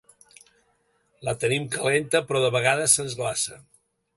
La 1.27 1.35
tenim 1.45 1.67
calenta 1.75 2.23
però 2.31 2.41
de 2.47 2.51
vegades 2.59 2.99
se'ns 2.99 3.17
glaça. 3.21 3.61